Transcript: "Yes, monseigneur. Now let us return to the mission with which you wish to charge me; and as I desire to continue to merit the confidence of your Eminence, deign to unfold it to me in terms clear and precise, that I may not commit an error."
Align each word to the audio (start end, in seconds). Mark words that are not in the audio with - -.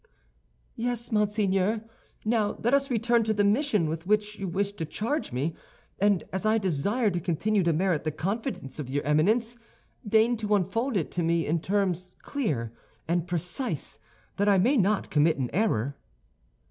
"Yes, 0.75 1.11
monseigneur. 1.11 1.83
Now 2.25 2.57
let 2.63 2.73
us 2.73 2.89
return 2.89 3.23
to 3.25 3.35
the 3.35 3.43
mission 3.43 3.87
with 3.87 4.07
which 4.07 4.39
you 4.39 4.47
wish 4.47 4.71
to 4.77 4.83
charge 4.85 5.31
me; 5.31 5.53
and 5.99 6.23
as 6.33 6.43
I 6.43 6.57
desire 6.57 7.11
to 7.11 7.19
continue 7.19 7.61
to 7.61 7.71
merit 7.71 8.03
the 8.03 8.09
confidence 8.09 8.79
of 8.79 8.89
your 8.89 9.03
Eminence, 9.03 9.59
deign 10.03 10.37
to 10.37 10.55
unfold 10.55 10.97
it 10.97 11.11
to 11.11 11.21
me 11.21 11.45
in 11.45 11.59
terms 11.59 12.15
clear 12.23 12.73
and 13.07 13.27
precise, 13.27 13.99
that 14.37 14.49
I 14.49 14.57
may 14.57 14.75
not 14.75 15.11
commit 15.11 15.37
an 15.37 15.51
error." 15.53 15.95